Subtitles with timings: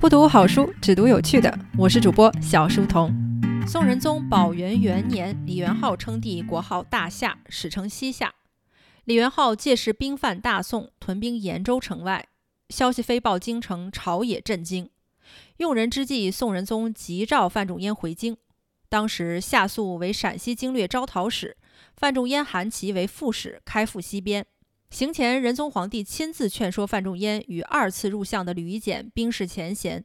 [0.00, 1.58] 不读好书，只读有趣的。
[1.76, 3.14] 我是主播小书童。
[3.68, 8.34] 宋仁宗宝元元年，李元昊称帝，国号大夏，史称西夏。
[9.04, 12.28] 李元昊借势兵犯大宋，屯兵延州城外，
[12.70, 14.88] 消息飞报京城，朝野震惊。
[15.58, 18.38] 用人之际，宋仁宗急召范仲淹回京。
[18.88, 21.58] 当时夏肃为陕西经略招讨使，
[21.94, 24.46] 范仲淹、韩琦为副使，开赴西边。
[24.90, 30.04] 行前，仁宗皇帝亲自劝说范仲淹与二次入相的吕夷简冰释前嫌。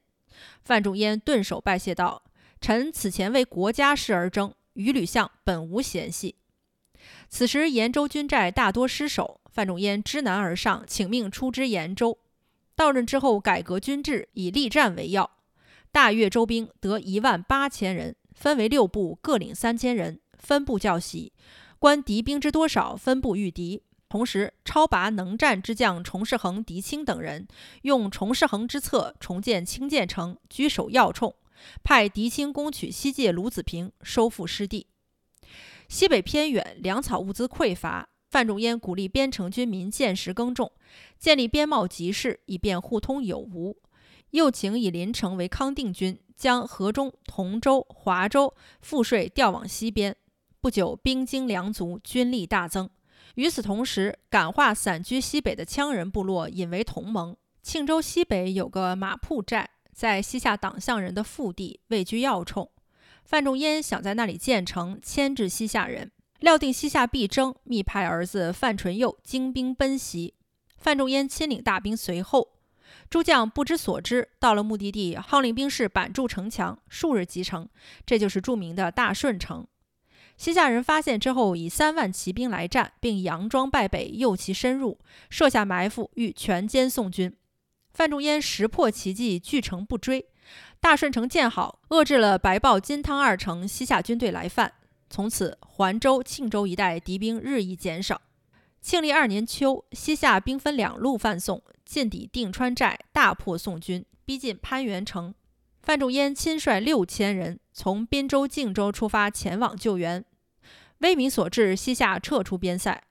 [0.64, 2.24] 范仲淹顿首拜谢道
[2.62, 6.36] ：“臣此前为国家事而争，与吕相本无嫌隙。”
[7.28, 12.20] 此时延州军寨大多失守，范仲淹知难而上，请命出知延州。
[12.76, 15.32] 到任之后，改革军制，以力战为要。
[15.92, 21.34] 大阅州兵得一万八千人，分为六部，各领三千人，分部教习，
[21.80, 23.82] 观敌兵之多少，分部御敌。
[24.16, 27.46] 同时，超拔能战之将崇世恒、狄青等人，
[27.82, 31.36] 用崇世恒之策重建清涧城，居守要冲，
[31.84, 34.88] 派狄青攻取西界卢子坪，收复失地。
[35.90, 40.72] 西北偏远，粮草物资匮乏，范仲淹鼓励边城军民见识耕种，
[41.20, 43.76] 建立边贸集市，以便互通有无。
[44.30, 50.16] 又请以临城为康定军，将河中、同州、华州赋税调往西边。
[50.62, 52.90] 不久，兵精粮足，军力大增。
[53.36, 57.36] 与此同时，感化散居西北的羌人部落引为同盟。
[57.62, 62.70] 庆州西北有个马铺寨，在西夏党项人的腹地，位居要冲。
[63.24, 70.36] 范仲淹想在那里建城，牵制西夏人，料定西夏必争，密派儿子范纯佑精兵奔袭。
[70.78, 72.50] 范仲淹亲领大兵随后，
[73.10, 77.68] 诸将不知所知，到了目的地，号令兵士板筑城墙，数日即成。
[78.06, 79.68] 这就是著名的大顺城。
[80.38, 87.34] 西夏人发现之后，以三万骑兵来战，并佯装败北，诱其深入，设下埋伏，欲全歼宋军。
[87.94, 90.26] 范仲淹识破奇计，据城不追。
[90.82, 94.74] 大顺城建好，遏制了白豹、金汤二城西夏军队来犯。
[95.10, 98.22] 从此，环州、庆州一带敌兵日益减少。
[98.82, 105.34] 庆历二年秋，西夏兵分两路犯宋，进抵定川寨，大破宋军，逼近潘元城。
[105.82, 110.24] 范仲淹亲率六千人从滨州、靖州出发前往救援，
[111.00, 113.04] 威名所至，西夏撤出边塞。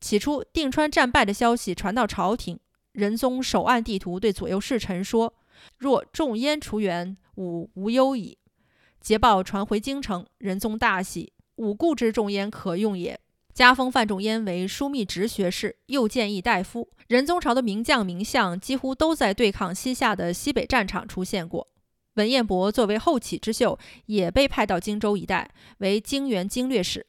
[0.00, 2.58] 起初，定川战败的消息传到朝廷，
[2.92, 5.34] 仁宗手按地图对左右侍臣说
[5.76, 8.38] ：“若众燕除援，吾无忧矣。”
[9.02, 13.20] 捷报传回京城，仁宗大喜，吾故之众燕可用也，
[13.52, 16.88] 加封范仲淹为枢密直学士，又建议大夫。
[17.08, 21.68] 仁宗朝的名将名相几乎都在对抗西夏的西北战场出现过。
[22.16, 27.06] 文彦博作为后起之秀，也被派到荆州一带为荆原经略使。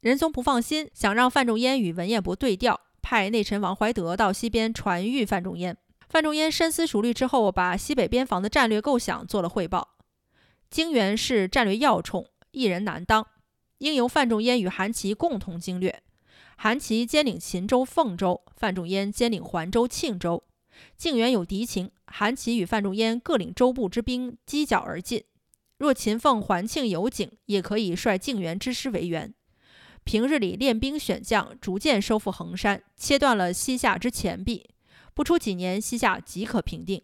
[0.00, 5.76] 仁宗不放心，想让范仲淹与文彦博对调，派内臣王怀德到西边传谕范仲淹。
[6.08, 9.96] 范仲淹深思熟虑之后，把西北边防的战略构想做了汇报。
[10.70, 13.26] 荆原是战略要冲，一人难当，
[13.78, 16.02] 应由范仲淹与韩琦共同经略。
[16.56, 20.44] 韩琦兼领秦州、凤州，范仲淹兼领环州、庆州。
[20.96, 25.24] 靖远有敌情，韩琦与范仲淹各领州部之兵犄角而进。
[25.78, 29.34] 若秦凤、环庆有警，也可以率靖远之师为援。
[30.04, 34.70] 平日里练兵选将，逐渐收复衡山，切断了西夏之前臂。
[35.14, 37.02] 不出几年，西夏即可平定。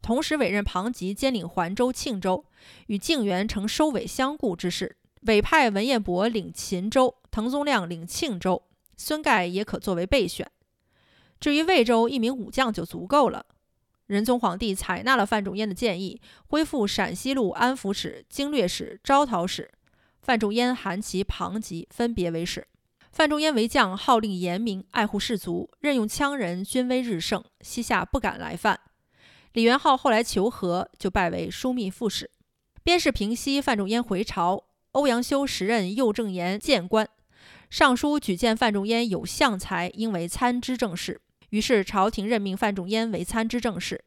[0.00, 2.44] 同时委任庞吉兼领环州、庆州，
[2.86, 4.96] 与靖远成收尾相顾之势。
[5.22, 8.62] 委派文彦博领秦州，滕宗亮领庆州，
[8.96, 10.50] 孙盖也可作为备选。
[11.40, 13.46] 至于魏州，一名武将就足够了。
[14.06, 19.70] 仁宗皇帝采纳了范仲淹的建议，恢复陕西路安抚使、经略使、招讨使。
[20.22, 22.66] 范仲淹、韩琦、庞吉分别为使。
[23.12, 28.80] 范仲淹为将，号令严明，爱护士卒，任用羌人，军威日盛，西夏不敢来犯。
[29.52, 32.30] 李元昊后来求和，就拜为枢密副使。
[32.82, 37.08] 边事平息，范仲淹回朝，欧阳修时任右正言谏官，
[37.68, 41.20] 上书举荐范仲淹有相才，应为参知政事。
[41.50, 44.04] 于是朝廷任命范仲淹为参知政事。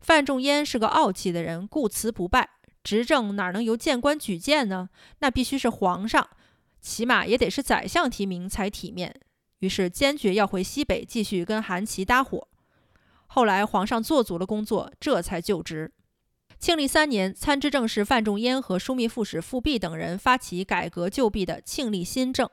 [0.00, 2.50] 范仲淹是个傲气的人，固辞不拜。
[2.84, 4.88] 执政哪能由谏官举荐呢？
[5.18, 6.28] 那必须是皇上，
[6.80, 9.14] 起码也得是宰相提名才体面。
[9.58, 12.46] 于是坚决要回西北继续跟韩琦搭伙。
[13.26, 15.92] 后来皇上做足了工作，这才就职。
[16.58, 22.48] 庆历三年，参知政事范仲淹和枢密副使富弼等人发起改革旧弊的庆历新政。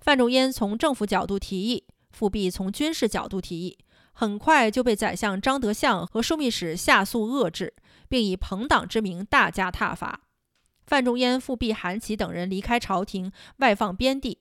[0.00, 1.84] 范仲淹从政府角度提议。
[2.18, 3.78] 复辟从军事角度提议，
[4.12, 7.74] 很快就被宰相张德相和枢密使夏肃遏制，
[8.08, 10.22] 并以朋党之名大加挞伐。
[10.84, 14.38] 范仲淹、复辟、韩琦等人离开朝廷，外放边地。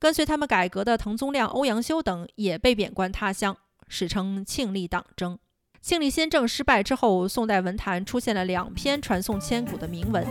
[0.00, 5.38] 跟随他们改革的滕宗亮、欧阳修等也被贬官他乡，史称庆历党争。
[5.80, 10.26] 庆历新政失败之后，宋代文坛出现了两篇传颂千古的铭文，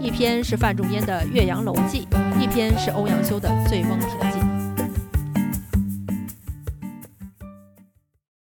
[0.00, 2.08] 一篇是范仲淹的《岳阳楼记》，
[2.42, 4.08] 一篇是欧阳修的《醉翁亭》。